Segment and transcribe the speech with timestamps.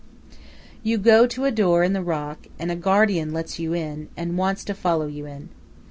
[0.81, 4.35] You go to a door in the rock, and a guardian lets you in, and
[4.35, 5.49] wants to follow you in.